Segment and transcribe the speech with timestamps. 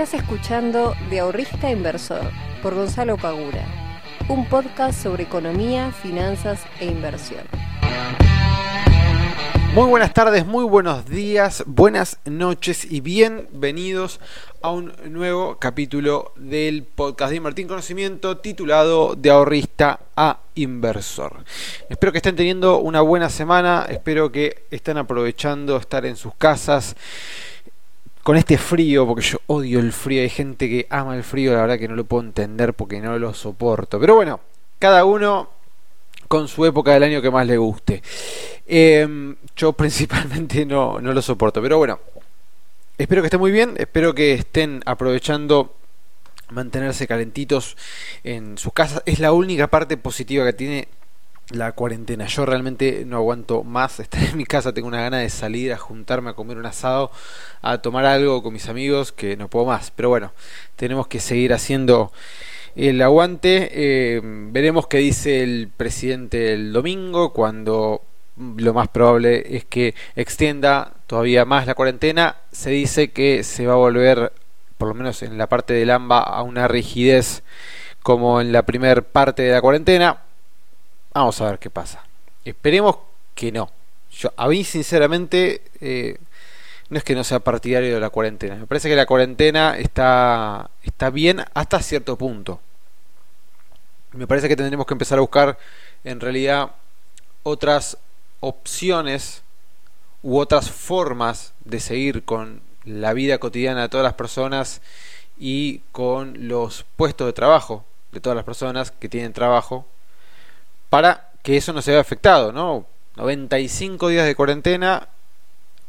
[0.00, 2.22] Estás escuchando De Ahorrista Inversor
[2.62, 3.66] por Gonzalo Pagura,
[4.30, 7.42] un podcast sobre economía, finanzas e inversión.
[9.74, 14.20] Muy buenas tardes, muy buenos días, buenas noches y bienvenidos
[14.62, 21.44] a un nuevo capítulo del podcast de Invertir Conocimiento titulado De ahorrista a inversor.
[21.90, 26.96] Espero que estén teniendo una buena semana, espero que estén aprovechando estar en sus casas
[28.22, 31.62] con este frío, porque yo odio el frío, hay gente que ama el frío, la
[31.62, 33.98] verdad que no lo puedo entender porque no lo soporto.
[33.98, 34.40] Pero bueno,
[34.78, 35.48] cada uno
[36.28, 38.02] con su época del año que más le guste.
[38.66, 41.98] Em, yo principalmente no, no lo soporto, pero bueno,
[42.98, 45.74] espero que estén muy bien, espero que estén aprovechando
[46.50, 47.76] mantenerse calentitos
[48.22, 49.02] en sus casas.
[49.06, 50.88] Es la única parte positiva que tiene
[51.50, 52.26] la cuarentena.
[52.26, 55.78] Yo realmente no aguanto más estar en mi casa, tengo una gana de salir a
[55.78, 57.10] juntarme a comer un asado,
[57.62, 59.90] a tomar algo con mis amigos, que no puedo más.
[59.90, 60.32] Pero bueno,
[60.76, 62.12] tenemos que seguir haciendo
[62.76, 63.68] el aguante.
[63.72, 68.02] Eh, veremos qué dice el presidente el domingo, cuando
[68.36, 72.36] lo más probable es que extienda todavía más la cuarentena.
[72.52, 74.32] Se dice que se va a volver,
[74.78, 77.42] por lo menos en la parte del AMBA, a una rigidez
[78.02, 80.20] como en la primera parte de la cuarentena.
[81.12, 82.04] Vamos a ver qué pasa.
[82.44, 82.98] Esperemos
[83.34, 83.70] que no.
[84.12, 86.18] Yo, a mí, sinceramente, eh,
[86.88, 88.56] no es que no sea partidario de la cuarentena.
[88.56, 92.60] Me parece que la cuarentena está, está bien hasta cierto punto.
[94.12, 95.58] Me parece que tendremos que empezar a buscar
[96.02, 96.72] en realidad
[97.42, 97.96] otras
[98.40, 99.42] opciones
[100.22, 104.80] u otras formas de seguir con la vida cotidiana de todas las personas
[105.38, 109.86] y con los puestos de trabajo de todas las personas que tienen trabajo
[110.90, 112.86] para que eso no se vea afectado, ¿no?
[113.16, 115.08] 95 días de cuarentena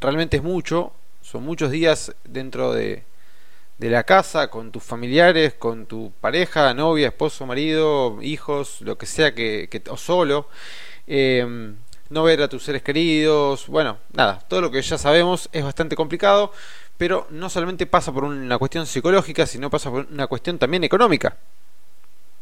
[0.00, 3.04] realmente es mucho, son muchos días dentro de,
[3.78, 9.34] la casa, con tus familiares, con tu pareja, novia, esposo, marido, hijos, lo que sea
[9.34, 10.48] que, o solo.
[11.08, 11.74] Eh,
[12.10, 15.96] no ver a tus seres queridos, bueno, nada, todo lo que ya sabemos es bastante
[15.96, 16.52] complicado,
[16.96, 21.36] pero no solamente pasa por una cuestión psicológica, sino pasa por una cuestión también económica.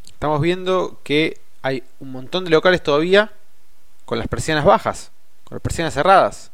[0.05, 3.31] Estamos viendo que hay un montón de locales todavía
[4.05, 5.11] con las persianas bajas,
[5.43, 6.51] con las persianas cerradas.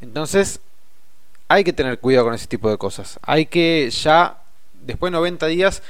[0.00, 0.60] Entonces,
[1.48, 3.18] hay que tener cuidado con ese tipo de cosas.
[3.22, 4.42] Hay que ya,
[4.82, 5.82] después de 90 días,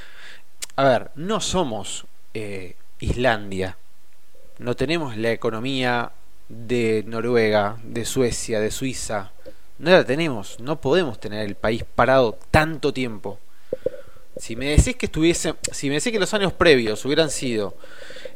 [0.75, 3.77] a ver, no somos eh, Islandia,
[4.59, 6.11] no tenemos la economía
[6.49, 9.31] de Noruega, de Suecia, de Suiza.
[9.79, 13.39] No la tenemos, no podemos tener el país parado tanto tiempo.
[14.39, 15.09] Si me decís que
[15.71, 17.75] si me decís que los años previos hubieran sido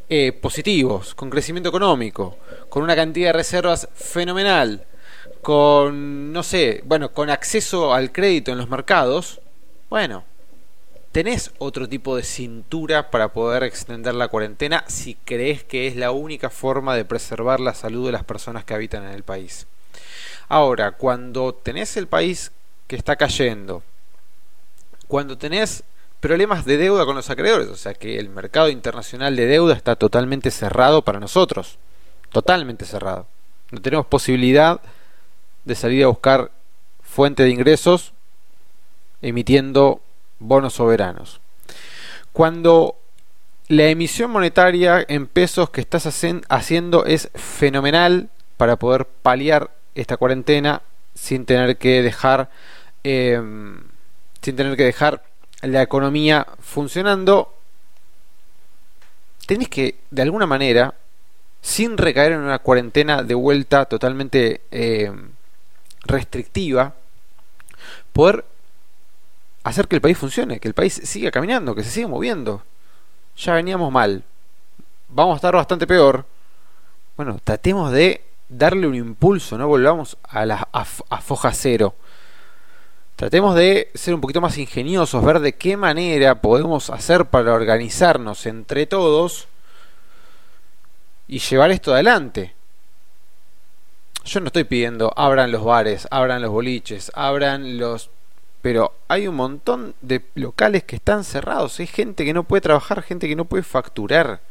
[0.09, 2.37] eh, positivos, con crecimiento económico,
[2.69, 4.85] con una cantidad de reservas fenomenal,
[5.41, 9.41] con, no sé, bueno, con acceso al crédito en los mercados,
[9.89, 10.23] bueno,
[11.11, 16.11] tenés otro tipo de cintura para poder extender la cuarentena si crees que es la
[16.11, 19.67] única forma de preservar la salud de las personas que habitan en el país.
[20.47, 22.51] Ahora, cuando tenés el país
[22.87, 23.83] que está cayendo,
[25.11, 25.83] cuando tenés
[26.21, 29.97] problemas de deuda con los acreedores, o sea que el mercado internacional de deuda está
[29.97, 31.79] totalmente cerrado para nosotros,
[32.29, 33.27] totalmente cerrado.
[33.71, 34.79] No tenemos posibilidad
[35.65, 36.51] de salir a buscar
[37.01, 38.13] fuente de ingresos
[39.21, 39.99] emitiendo
[40.39, 41.41] bonos soberanos.
[42.31, 42.95] Cuando
[43.67, 50.83] la emisión monetaria en pesos que estás haciendo es fenomenal para poder paliar esta cuarentena
[51.15, 52.49] sin tener que dejar
[53.03, 53.90] em,
[54.41, 55.23] sin tener que dejar
[55.61, 57.55] la economía funcionando
[59.45, 60.95] tenés que de alguna manera
[61.61, 65.31] sin recaer en una cuarentena de vuelta totalmente em,
[66.03, 66.95] restrictiva
[68.13, 68.45] poder
[69.63, 72.63] hacer que el país funcione, que el país siga caminando, que se siga moviendo.
[73.37, 74.23] Ya veníamos mal.
[75.09, 76.25] Vamos a estar bastante peor.
[77.15, 80.85] Bueno, tratemos de darle un impulso, no volvamos a la a,
[81.21, 81.95] foja cero.
[83.21, 88.47] Tratemos de ser un poquito más ingeniosos, ver de qué manera podemos hacer para organizarnos
[88.47, 89.47] entre todos
[91.27, 92.55] y llevar esto adelante.
[94.25, 98.09] Yo no estoy pidiendo abran los bares, abran los boliches, abran los
[98.63, 101.79] pero hay un montón de locales que están cerrados.
[101.79, 104.41] Hay gente que no puede trabajar, gente que no puede facturar,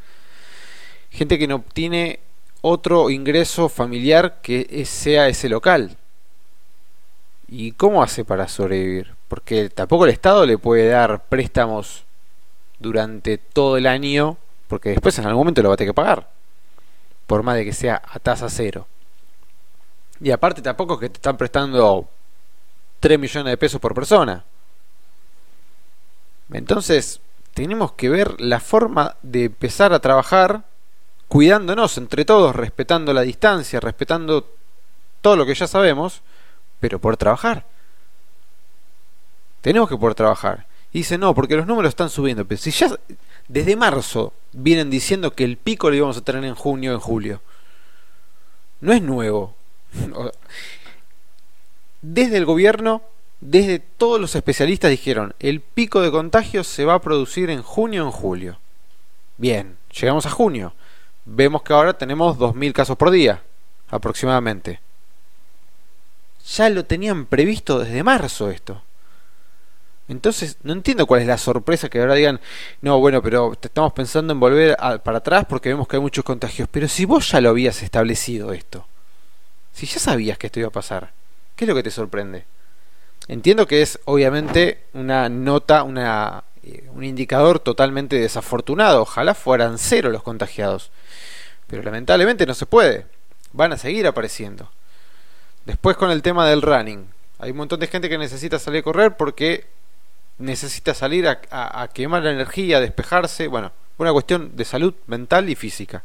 [1.11, 2.21] gente que no tiene
[2.61, 5.97] otro ingreso familiar que sea ese local.
[7.51, 9.15] ¿Y cómo hace para sobrevivir?
[9.27, 12.05] Porque tampoco el Estado le puede dar préstamos
[12.79, 14.37] durante todo el año,
[14.69, 16.31] porque después en algún momento lo va a tener que pagar,
[17.27, 18.87] por más de que sea a tasa cero.
[20.21, 22.09] Y aparte tampoco es que te están prestando
[23.01, 24.45] 3 millones de pesos por persona.
[26.53, 27.21] Entonces,
[27.53, 30.63] tenemos que ver la forma de empezar a trabajar
[31.27, 34.55] cuidándonos entre todos, respetando la distancia, respetando
[35.21, 36.23] todo lo que ya sabemos,
[36.81, 37.65] pero por trabajar.
[39.61, 40.67] Tenemos que poder trabajar.
[40.93, 42.45] Y dice, no, porque los números están subiendo.
[42.45, 42.91] Pero si ya
[43.47, 47.41] desde marzo vienen diciendo que el pico lo íbamos a tener en junio, en julio.
[48.81, 49.55] No es nuevo.
[52.03, 53.03] Desde el gobierno,
[53.41, 58.05] desde todos los especialistas dijeron, el pico de contagios se va a producir en junio,
[58.05, 58.59] en julio.
[59.37, 60.73] Bien, llegamos a junio.
[61.27, 63.43] Vemos que ahora tenemos 2.000 casos por día,
[63.91, 64.81] aproximadamente.
[66.57, 68.83] Ya lo tenían previsto desde marzo esto.
[70.09, 72.41] Entonces, no entiendo cuál es la sorpresa que ahora digan,
[72.81, 76.69] no, bueno, pero estamos pensando en volver para atrás porque vemos que hay muchos contagios.
[76.69, 78.89] Pero si vos ya lo habías establecido esto,
[79.73, 81.13] si ya sabías que esto iba a pasar,
[81.55, 82.45] ¿qué es lo que te sorprende?
[83.29, 89.03] Entiendo que es obviamente una nota, una, eh, un indicador totalmente desafortunado.
[89.03, 90.91] Ojalá fueran cero los contagiados.
[91.69, 93.07] Pero lamentablemente no se puede.
[93.53, 94.69] Van a seguir apareciendo.
[95.65, 97.07] Después con el tema del running.
[97.39, 99.67] Hay un montón de gente que necesita salir a correr porque
[100.39, 105.55] necesita salir a, quemar la energía, a despejarse, bueno, una cuestión de salud mental y
[105.55, 106.03] física.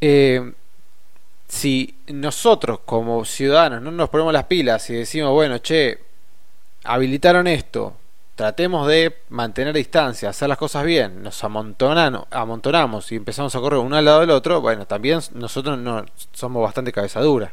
[0.00, 0.52] Eh,
[1.48, 5.98] si nosotros como ciudadanos no nos ponemos las pilas y decimos, bueno, che,
[6.84, 7.96] habilitaron esto,
[8.34, 13.96] tratemos de mantener distancia, hacer las cosas bien, nos amontonamos y empezamos a correr uno
[13.96, 17.52] al lado del otro, bueno, también nosotros no somos bastante cabezadura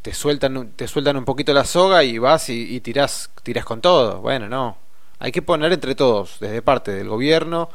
[0.00, 3.30] te sueltan, te sueltan un poquito la soga y vas y, y tirás,
[3.64, 4.20] con todo.
[4.20, 4.78] Bueno, no.
[5.18, 7.68] Hay que poner entre todos, desde parte del gobierno,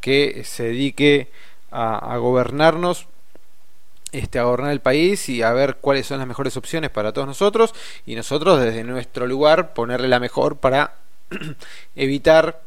[0.00, 1.30] que se dedique
[1.70, 3.06] a, gobernarnos,
[4.12, 7.26] este, a gobernar el país y a ver cuáles son las mejores opciones para todos
[7.28, 7.74] nosotros
[8.06, 10.94] y nosotros desde nuestro lugar ponerle la mejor para
[11.96, 12.62] evitar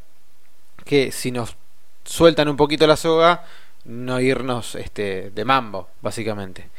[0.85, 1.55] que si nos
[2.03, 3.45] sueltan un poquito la soga
[3.85, 6.69] no irnos este, de mambo básicamente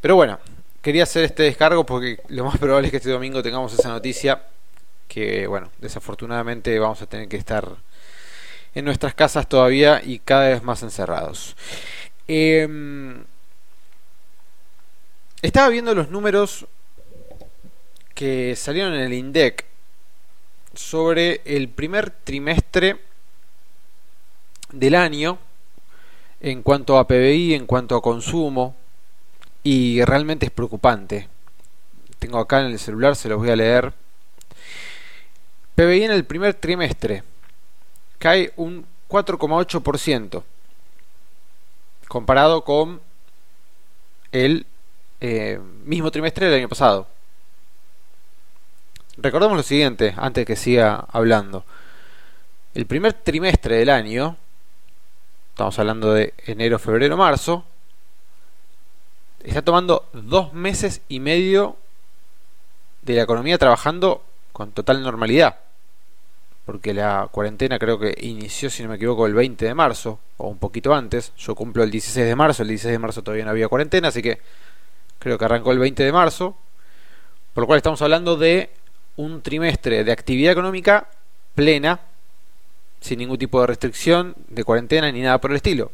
[0.00, 0.38] pero bueno
[0.82, 4.42] quería hacer este descargo porque lo más probable es que este domingo tengamos esa noticia
[5.12, 7.68] que, bueno, desafortunadamente vamos a tener que estar
[8.74, 11.54] en nuestras casas todavía y cada vez más encerrados.
[12.26, 13.24] Em,
[15.42, 16.66] estaba viendo los números
[18.14, 19.66] que salieron en el INDEC
[20.74, 23.00] sobre el primer trimestre
[24.72, 25.38] del año
[26.40, 28.74] en cuanto a PBI, en cuanto a consumo,
[29.62, 31.28] y realmente es preocupante.
[32.18, 33.92] Tengo acá en el celular, se los voy a leer.
[35.74, 37.22] PBI en el primer trimestre
[38.18, 40.42] cae un 4,8%
[42.08, 43.00] comparado con
[44.32, 44.66] el
[45.20, 47.06] eh, mismo trimestre del año pasado.
[49.18, 51.64] Recordemos lo siguiente, antes que siga hablando.
[52.72, 54.38] El primer trimestre del año,
[55.50, 57.64] estamos hablando de enero, febrero, marzo,
[59.44, 61.76] está tomando dos meses y medio
[63.02, 64.22] de la economía trabajando
[64.52, 65.58] con total normalidad.
[66.64, 70.48] Porque la cuarentena creo que inició, si no me equivoco, el 20 de marzo, o
[70.48, 71.32] un poquito antes.
[71.36, 74.22] Yo cumplo el 16 de marzo, el 16 de marzo todavía no había cuarentena, así
[74.22, 74.40] que
[75.18, 76.56] creo que arrancó el 20 de marzo.
[77.52, 78.70] Por lo cual estamos hablando de
[79.16, 81.08] un trimestre de actividad económica
[81.54, 82.00] plena,
[83.00, 85.92] sin ningún tipo de restricción, de cuarentena ni nada por el estilo.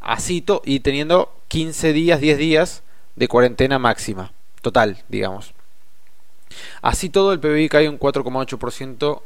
[0.00, 2.82] Así y teniendo 15 días, 10 días
[3.16, 5.54] de cuarentena máxima, total, digamos.
[6.82, 9.22] Así todo el PBI cae un 4,8%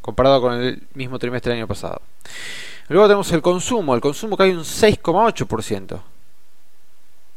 [0.00, 2.02] comparado con el mismo trimestre del año pasado.
[2.88, 6.00] Luego tenemos el consumo, el consumo cae un 6,8%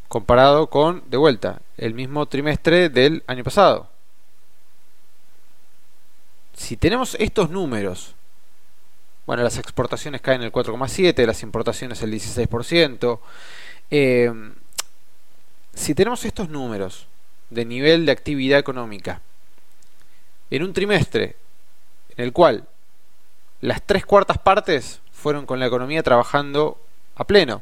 [0.07, 3.89] comparado con, de vuelta, el mismo trimestre del año pasado.
[6.55, 8.15] Si tenemos estos números,
[9.25, 13.19] bueno, las exportaciones caen el 4,7%, las importaciones el 16%,
[13.91, 14.31] eh,
[15.73, 17.07] si tenemos estos números
[17.49, 19.21] de nivel de actividad económica
[20.49, 21.35] en un trimestre
[22.15, 22.67] en el cual
[23.61, 26.79] las tres cuartas partes fueron con la economía trabajando
[27.15, 27.61] a pleno,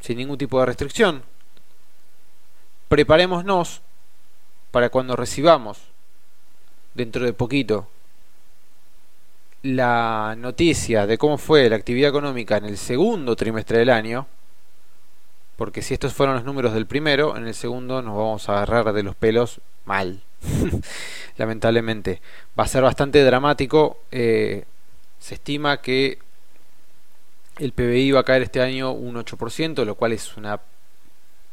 [0.00, 1.22] sin ningún tipo de restricción,
[2.88, 3.80] preparémonos
[4.70, 5.91] para cuando recibamos
[6.94, 7.88] dentro de poquito
[9.62, 14.26] la noticia de cómo fue la actividad económica en el segundo trimestre del año,
[15.56, 18.92] porque si estos fueron los números del primero, en el segundo nos vamos a agarrar
[18.92, 20.20] de los pelos mal.
[21.36, 22.20] Lamentablemente.
[22.58, 24.00] Va a ser bastante dramático.
[24.10, 24.64] Eh,
[25.20, 26.18] se estima que
[27.58, 30.60] el PBI va a caer este año un 8%, lo cual es una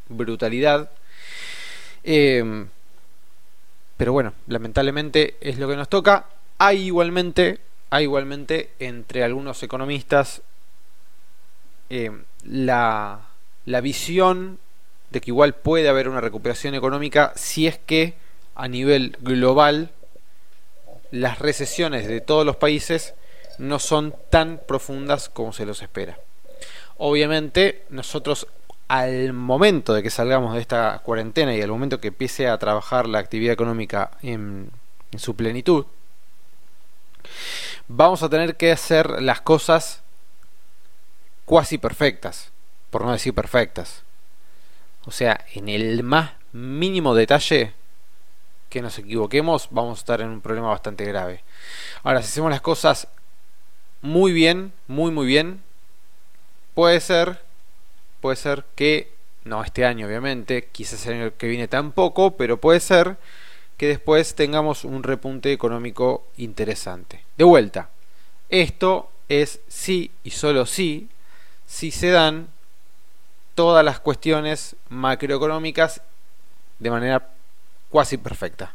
[0.08, 0.90] brutalidad.
[2.04, 2.66] Eh,
[4.00, 6.28] pero bueno, lamentablemente es lo que nos toca.
[6.58, 10.42] Hay igualmente, hay igualmente entre algunos economistas
[11.90, 12.10] eh,
[12.46, 13.28] la,
[13.66, 14.58] la visión
[15.10, 18.14] de que igual puede haber una recuperación económica si es que
[18.56, 19.92] a nivel global
[21.12, 23.16] las recesiones de todos los países
[23.58, 26.18] no son tan profundas como se los espera.
[26.96, 28.48] Obviamente nosotros
[28.90, 33.08] al momento de que salgamos de esta cuarentena y al momento que empiece a trabajar
[33.08, 34.72] la actividad económica en,
[35.16, 35.86] su plenitud,
[37.88, 40.02] vamos a tener que hacer las cosas
[41.46, 42.52] cuasi perfectas,
[42.90, 44.04] por no decir perfectas.
[45.06, 47.74] O sea, en el más mínimo detalle
[48.70, 51.44] que nos equivoquemos, vamos a estar en un problema bastante grave.
[52.04, 53.08] Ahora, si hacemos las cosas
[54.02, 55.62] muy bien, muy muy bien,
[56.74, 57.49] puede ser,
[58.22, 59.14] puede ser que,
[59.46, 63.18] no este año obviamente, quizás el año que viene tampoco, pero puede ser
[63.78, 67.24] que después tengamos un repunte económico interesante.
[67.38, 67.90] De vuelta,
[68.50, 71.10] esto es sí y solo sí,
[71.66, 72.50] si se dan
[73.56, 76.02] todas las cuestiones macroeconómicas
[76.80, 77.30] de manera
[77.90, 78.74] cuasi perfecta.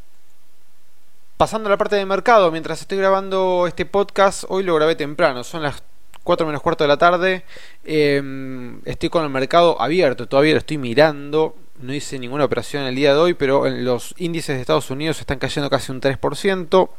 [1.36, 5.42] Pasando a la parte de mercado, mientras estoy grabando este podcast, hoy lo grabé temprano,
[5.42, 5.82] son las
[6.24, 7.44] 4 menos cuarto de la tarde,
[7.84, 12.94] em, estoy con el mercado abierto, todavía lo estoy mirando, no hice ninguna operación el
[12.94, 16.90] día de hoy, pero los índices de Estados Unidos están cayendo casi un 3%,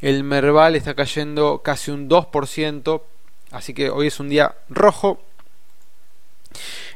[0.00, 3.02] el Merval está cayendo casi un 2%,
[3.50, 5.20] así que hoy es un día rojo,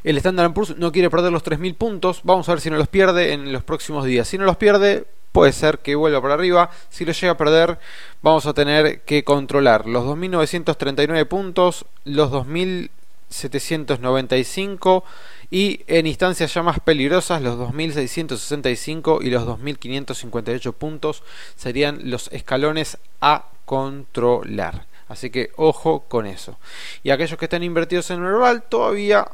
[0.03, 2.21] el Standard Poor's no quiere perder los 3.000 puntos.
[2.23, 4.27] Vamos a ver si no los pierde en los próximos días.
[4.27, 6.69] Si no los pierde, puede ser que vuelva para arriba.
[6.89, 7.79] Si lo llega a perder,
[8.21, 15.03] vamos a tener que controlar los 2.939 puntos, los 2.795
[15.51, 21.23] y en instancias ya más peligrosas los 2.665 y los 2.558 puntos
[21.55, 24.85] serían los escalones a controlar.
[25.07, 26.59] Así que ojo con eso.
[27.01, 29.27] Y aquellos que están invertidos en Merval todavía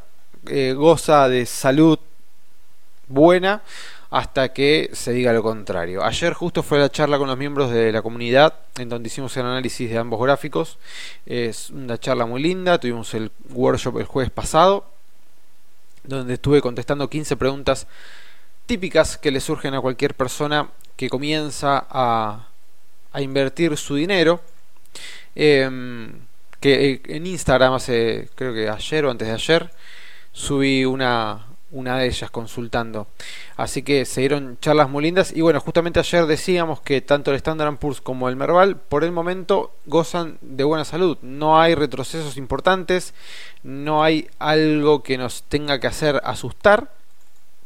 [0.47, 1.99] eh, goza de salud
[3.07, 3.61] buena
[4.15, 6.01] hasta que se diga lo contrario.
[6.01, 9.45] Ayer justo fue la charla con los miembros de la comunidad en donde hicimos el
[9.45, 10.77] análisis de ambos gráficos.
[11.25, 14.85] Es una charla muy linda, tuvimos el workshop el jueves pasado
[16.05, 17.87] donde estuve contestando 15 preguntas
[18.65, 22.47] típicas que le surgen a cualquier persona que comienza a,
[23.19, 24.39] invertir su dinero.
[25.35, 26.21] Em,
[26.61, 29.71] que eh, en Instagram hace creo que ayer o antes de ayer
[30.31, 33.07] subí una, una de ellas consultando.
[33.57, 35.31] Así que se dieron charlas muy lindas.
[35.35, 39.11] Y bueno, justamente ayer decíamos que tanto el Standard Poor's como el Merval por el
[39.11, 41.17] momento gozan de buena salud.
[41.21, 43.13] No hay retrocesos importantes,
[43.63, 46.91] no hay algo que nos tenga que hacer asustar.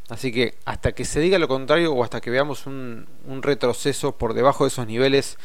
[0.10, 4.14] Así que hasta que se diga lo contrario o hasta que veamos un, un retroceso
[4.14, 5.38] por debajo de esos niveles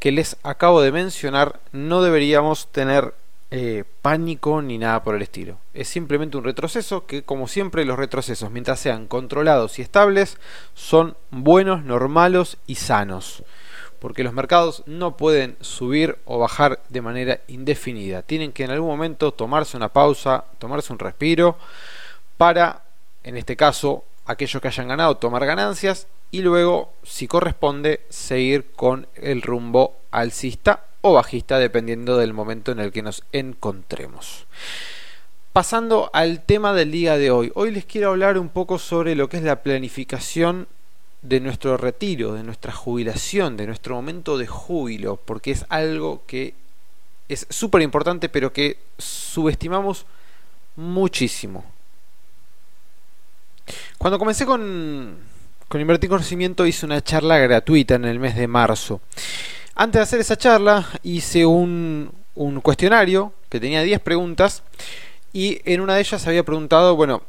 [0.00, 3.14] que les acabo de mencionar, no deberíamos tener
[3.52, 5.58] eh, pánico ni nada por el estilo.
[5.74, 10.38] Es simplemente un retroceso que, como siempre, los retrocesos, mientras sean controlados y estables,
[10.74, 13.42] son buenos, normales y sanos.
[13.98, 18.22] Porque los mercados no pueden subir o bajar de manera indefinida.
[18.22, 21.58] Tienen que en algún momento tomarse una pausa, tomarse un respiro
[22.36, 22.84] para,
[23.24, 29.08] en este caso, aquellos que hayan ganado, tomar ganancias y luego, si corresponde, seguir con
[29.16, 34.46] el rumbo alcista o bajista dependiendo del momento en el que nos encontremos.
[35.52, 39.28] Pasando al tema del día de hoy, hoy les quiero hablar un poco sobre lo
[39.28, 40.68] que es la planificación
[41.22, 46.54] de nuestro retiro, de nuestra jubilación, de nuestro momento de júbilo, porque es algo que
[47.28, 50.06] es súper importante pero que subestimamos
[50.76, 51.64] muchísimo.
[53.98, 55.16] Cuando comencé con,
[55.68, 59.00] con Invertir Conocimiento hice una charla gratuita en el mes de marzo
[59.80, 62.12] antes de hacer esa charla hice un,
[62.62, 64.62] cuestionario que tenía 10 preguntas
[65.32, 67.22] y en una de ellas había preguntado, bueno,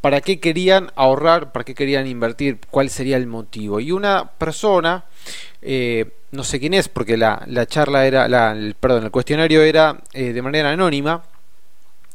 [0.00, 1.50] ¿para qué querían ahorrar?
[1.50, 2.60] ¿Para qué querían invertir?
[2.70, 3.80] ¿Cuál sería el motivo?
[3.80, 5.06] Y una persona,
[5.60, 9.98] eh, no sé quién es, porque la, charla era, la, el, perdón, el cuestionario era
[10.12, 11.24] eh, de manera anónima,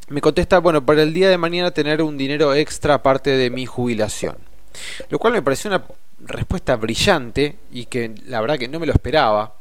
[0.07, 3.65] me contesta, bueno, para el día de mañana tener un dinero extra aparte de mi
[3.65, 4.37] jubilación.
[5.09, 5.83] Lo cual me pareció una
[6.21, 9.55] respuesta brillante y que la verdad que no me lo esperaba.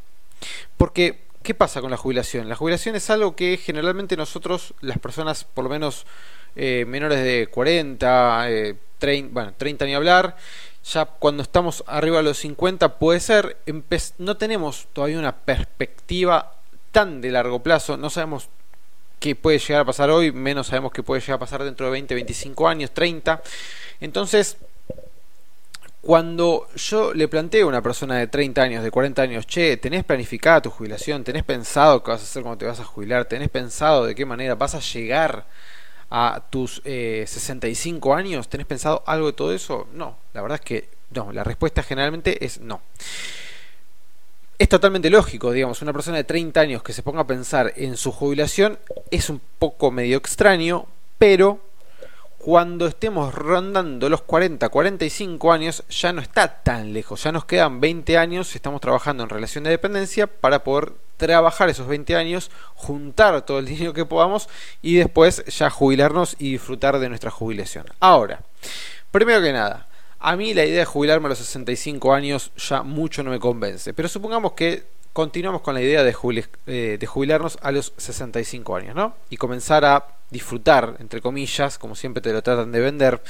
[0.77, 2.49] Porque, ¿qué pasa con la jubilación?
[2.49, 6.07] La jubilación es algo que generalmente nosotros, las personas por lo menos
[6.57, 8.47] eh, menores de 40,
[8.99, 10.37] 30, eh, bueno, 30 ni hablar,
[10.85, 13.57] ya cuando estamos arriba de los 50 puede ser,
[14.19, 16.57] no tenemos todavía una perspectiva
[16.91, 18.49] tan de largo plazo, no sabemos
[19.19, 21.93] qué puede llegar a pasar hoy, menos sabemos qué puede llegar a pasar dentro de
[21.93, 23.41] 20, 25 años, 30.
[24.01, 24.57] Entonces,
[26.03, 30.03] Cuando yo le planteo a una persona de 30 años, de 40 años, che, ¿tenés
[30.03, 31.23] planificada tu jubilación?
[31.23, 33.27] ¿Tenés pensado qué vas a hacer cuando te vas a jubilar?
[33.27, 35.47] ¿Tenés pensado de qué manera vas a llegar
[36.11, 38.49] a tus 65 eh, años?
[38.49, 39.87] ¿Tenés pensado algo de todo eso?
[39.93, 42.81] No, la verdad es que no, la respuesta generalmente es no.
[44.59, 47.97] Es totalmente lógico, digamos, una persona de 30 años que se ponga a pensar en
[47.97, 48.77] su jubilación
[49.13, 51.61] es un poco medio extraño, pero
[52.43, 57.81] cuando estemos rondando los 40, 45 años, ya no está tan lejos, ya nos quedan
[57.81, 63.47] 20 años, estamos trabajando en relación de dependencia para poder trabajar esos 20 años, juntar
[63.47, 64.49] todo el dinero que podamos
[64.83, 67.87] y después ya jubilarnos y disfrutar de nuestra jubilación.
[68.01, 68.41] Ahora,
[69.13, 69.87] primero que nada,
[70.19, 73.95] a mí la idea de jubilarme a los 65 años ya mucho no me convence,
[73.95, 74.83] pero supongamos que
[75.13, 79.15] continuamos con la idea de, eh, jubilarnos a los 65 años, ¿no?
[79.31, 83.23] Y comenzar a disfrutar, entre comillas, como siempre te lo tratan de vender,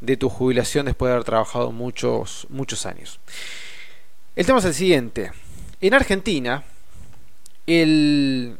[0.00, 3.18] de tu jubilación después de haber trabajado muchos, muchos años.
[4.36, 5.32] El tema es el siguiente.
[5.80, 6.62] En Argentina,
[7.66, 8.58] el,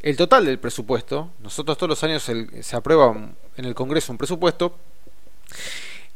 [0.00, 3.14] el total del presupuesto, nosotros todos los años se aprueba
[3.56, 4.76] en el Congreso un presupuesto,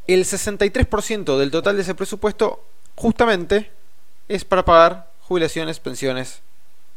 [0.07, 2.63] el 63% del total de ese presupuesto
[2.95, 3.69] justamente
[4.29, 6.41] es para pagar jubilaciones, pensiones,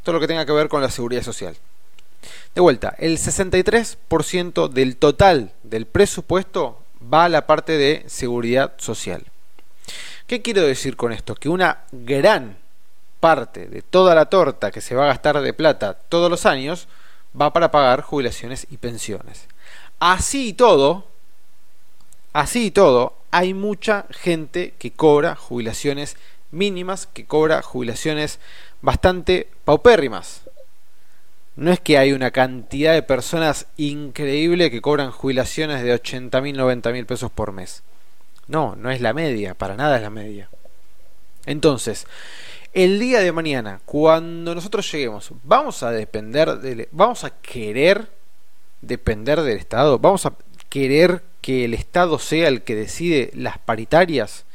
[0.04, 1.56] todo lo que tenga que ver con la seguridad social.
[2.54, 9.24] De vuelta, el 63% del total del presupuesto va a la parte de seguridad social.
[10.26, 11.34] ¿Qué quiero decir con esto?
[11.34, 12.58] Que una gran
[13.20, 16.88] parte de toda la torta que se va a gastar de plata todos los años
[17.40, 19.46] va para pagar jubilaciones y pensiones.
[20.00, 21.06] Así y todo,
[22.32, 26.16] así y todo, hay mucha gente que cobra jubilaciones
[26.50, 28.40] mínimas, que cobra jubilaciones
[28.82, 30.42] bastante paupérrimas.
[31.60, 36.56] No es que hay una cantidad de personas increíble que cobran jubilaciones de 80 mil,
[36.56, 37.82] 90 mil pesos por mes.
[38.48, 40.48] No, no es la media, para nada es la media.
[41.44, 42.06] Entonces,
[42.72, 48.08] el día de mañana, cuando nosotros lleguemos, vamos a depender vamos a querer
[48.80, 50.32] depender del Estado, vamos a
[50.70, 54.46] querer que el Estado sea el que decide las paritarias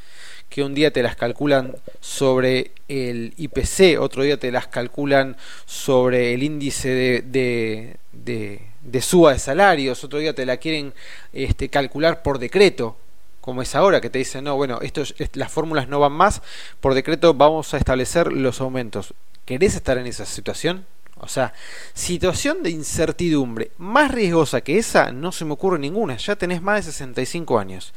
[0.50, 6.34] que un día te las calculan sobre el IPC, otro día te las calculan sobre
[6.34, 10.94] el índice de, de, suba de salarios, otro día te la quieren
[11.34, 12.98] este, calcular por decreto,
[13.42, 15.04] como es ahora, que te dicen, no, bueno, esto,
[15.34, 16.42] las fórmulas no van más,
[16.80, 19.14] por decreto vamos a establecer los aumentos.
[19.46, 20.86] ¿Querés estar en esa situación?
[21.26, 21.54] O sea,
[21.94, 26.18] situación de incertidumbre más riesgosa que esa no se me ocurre ninguna.
[26.18, 27.94] Ya tenés más de 65 años.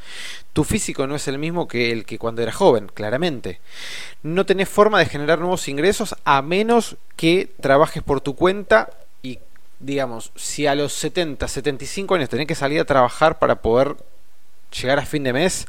[0.55, 3.61] Tu físico no es el mismo que el que cuando eras joven, claramente.
[4.23, 8.91] No tenés forma de generar nuevos ingresos a menos que trabajes por tu cuenta
[9.23, 9.39] y,
[9.79, 13.95] digamos, si a los 70, 75 años tenés que salir a trabajar para poder
[14.73, 15.67] llegar a fin de mes,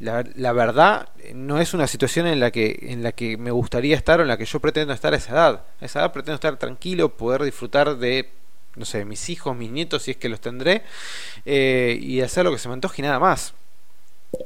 [0.00, 4.18] la, verdad no es una situación en la que en la que me gustaría estar
[4.18, 5.64] o en la que yo pretendo estar a esa edad.
[5.80, 8.30] A esa edad pretendo estar tranquilo, poder disfrutar de
[8.76, 10.82] no sé, mis hijos, mis nietos, si es que los tendré,
[11.44, 13.52] eh, y hacer lo que se me antoje y nada más.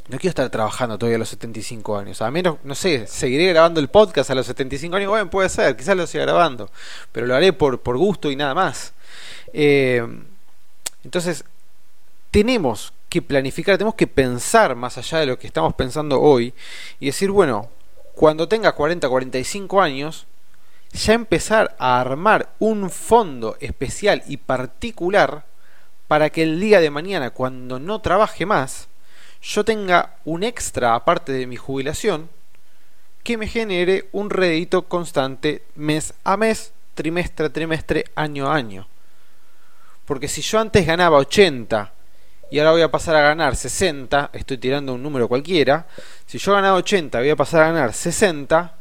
[0.08, 2.22] No quiero estar trabajando todavía a los 75 años.
[2.22, 5.10] A menos, no sé, seguiré grabando el podcast a los 75 años.
[5.10, 6.70] Bueno, puede ser, quizás lo siga grabando.
[7.12, 8.94] Pero lo haré por, por gusto y nada más.
[9.52, 10.02] Eh,
[11.04, 11.44] entonces,
[12.30, 16.52] tenemos que planificar, tenemos que pensar más allá de lo que estamos pensando hoy
[16.98, 17.70] y decir, bueno,
[18.12, 20.26] cuando tenga 40, 45 años,
[20.92, 25.44] ya empezar a armar un fondo especial y particular
[26.08, 28.88] para que el día de mañana, cuando no trabaje más,
[29.40, 32.28] yo tenga un extra aparte de mi jubilación
[33.22, 38.88] que me genere un rédito constante mes a mes, trimestre a trimestre, año a año.
[40.04, 41.93] Porque si yo antes ganaba 80
[42.54, 45.88] y ahora voy a pasar a ganar 60, estoy tirando un número cualquiera,
[46.24, 48.76] si yo ganaba 80 voy a pasar a ganar 60,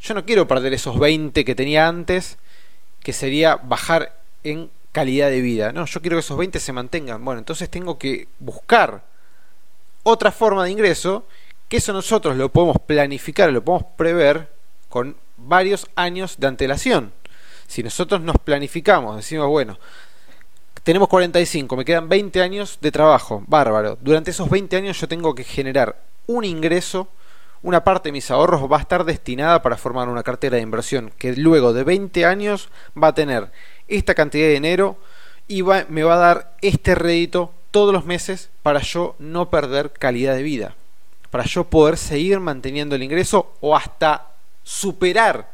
[0.00, 2.38] yo no quiero perder esos 20 que tenía antes,
[2.98, 5.70] que sería bajar en calidad de vida.
[5.70, 7.24] No, yo quiero que esos 20 se mantengan.
[7.24, 9.04] Bueno, entonces tengo que buscar
[10.02, 11.24] otra forma de ingreso,
[11.68, 14.50] que eso nosotros lo podemos planificar, lo podemos prever
[14.88, 17.12] con varios años de antelación.
[17.68, 19.78] Si nosotros nos planificamos, decimos, bueno,
[20.88, 23.98] tenemos 45, me quedan 20 años de trabajo, bárbaro.
[24.00, 27.08] Durante esos 20 años yo tengo que generar un ingreso,
[27.60, 31.12] una parte de mis ahorros va a estar destinada para formar una cartera de inversión
[31.18, 33.52] que luego de 20 años va a tener
[33.86, 34.96] esta cantidad de dinero
[35.46, 40.36] y me va a dar este rédito todos los meses para yo no perder calidad
[40.36, 40.74] de vida,
[41.30, 44.28] para yo poder seguir manteniendo el ingreso o hasta
[44.62, 45.50] superar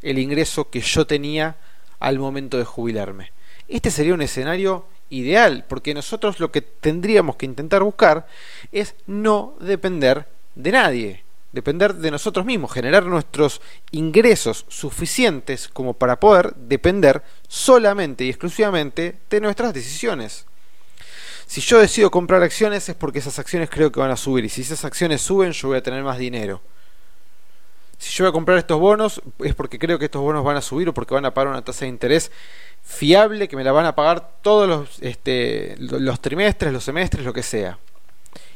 [0.00, 1.56] el ingreso que yo tenía
[2.00, 3.32] al momento de jubilarme.
[3.68, 8.26] Este sería un escenario ideal, porque nosotros lo que tendríamos que intentar buscar
[8.72, 16.18] es no depender de nadie, depender de nosotros mismos, generar nuestros ingresos suficientes como para
[16.18, 20.46] poder depender solamente y exclusivamente de nuestras decisiones.
[21.46, 24.48] Si yo decido comprar acciones es porque esas acciones creo que van a subir y
[24.50, 26.60] si esas acciones suben yo voy a tener más dinero.
[27.98, 30.62] Si yo voy a comprar estos bonos es porque creo que estos bonos van a
[30.62, 32.30] subir o porque van a pagar una tasa de interés
[32.82, 37.32] fiable que me la van a pagar todos los, este, los trimestres, los semestres, lo
[37.32, 37.78] que sea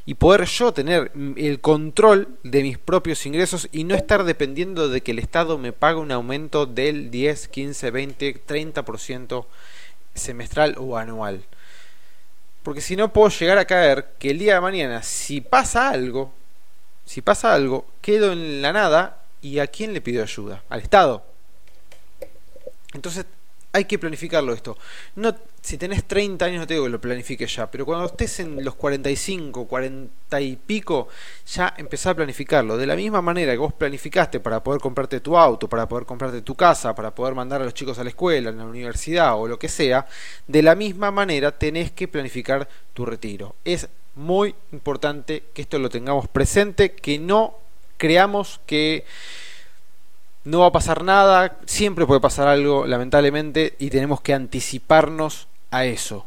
[0.04, 5.00] y poder yo tener el control de mis propios ingresos y no estar dependiendo de
[5.00, 9.46] que el Estado me pague un aumento del 10, 15, 20, 30%
[10.14, 11.42] semestral o anual.
[12.62, 16.32] Porque si no puedo llegar a caer que el día de mañana, si pasa algo,
[17.04, 20.62] si pasa algo, quedo en la nada y a quién le pido ayuda?
[20.68, 21.24] Al Estado.
[22.94, 23.26] Entonces
[23.72, 24.76] hay que planificarlo esto.
[25.16, 28.40] No, si tenés 30 años no te digo que lo planifiques ya, pero cuando estés
[28.40, 31.08] en los 45, 40 y pico,
[31.46, 32.76] ya empezá a planificarlo.
[32.76, 36.42] De la misma manera que vos planificaste para poder comprarte tu auto, para poder comprarte
[36.42, 39.48] tu casa, para poder mandar a los chicos a la escuela, a la universidad o
[39.48, 40.06] lo que sea,
[40.46, 43.56] de la misma manera tenés que planificar tu retiro.
[43.64, 47.61] Es muy importante que esto lo tengamos presente, que no
[48.02, 49.04] creamos que
[50.42, 55.84] no va a pasar nada, siempre puede pasar algo, lamentablemente, y tenemos que anticiparnos a
[55.84, 56.26] eso.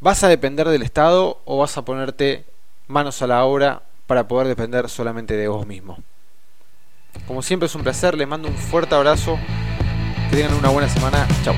[0.00, 2.44] ¿Vas a depender del Estado o vas a ponerte
[2.88, 5.96] manos a la obra para poder depender solamente de vos mismo?
[7.28, 9.38] Como siempre es un placer, les mando un fuerte abrazo,
[10.28, 11.54] que tengan una buena semana, chao.